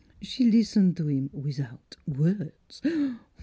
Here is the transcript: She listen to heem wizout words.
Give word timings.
She 0.23 0.49
listen 0.49 0.95
to 0.95 1.05
heem 1.05 1.29
wizout 1.31 1.95
words. 2.07 2.81